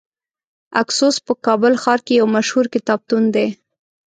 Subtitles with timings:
[0.81, 3.47] اکسوس په کابل ښار کې یو مشهور کتابتون دی.